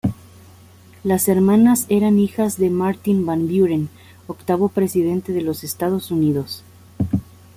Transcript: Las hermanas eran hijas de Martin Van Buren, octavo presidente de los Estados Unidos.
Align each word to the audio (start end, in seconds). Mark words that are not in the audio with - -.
Las 1.03 1.27
hermanas 1.27 1.85
eran 1.89 2.17
hijas 2.17 2.57
de 2.57 2.71
Martin 2.71 3.23
Van 3.23 3.47
Buren, 3.47 3.89
octavo 4.25 4.69
presidente 4.69 5.31
de 5.31 5.41
los 5.43 5.63
Estados 5.63 6.09
Unidos. 6.09 6.63